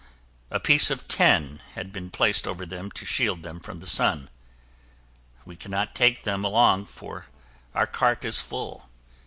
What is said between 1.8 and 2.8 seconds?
been placed over